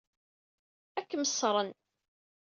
Ad 0.97 1.05
kem-ṣṣren. 1.09 1.69